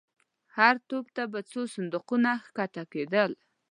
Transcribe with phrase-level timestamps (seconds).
[0.57, 3.31] هر توپ ته به څو صندوقونه کښته کېدل.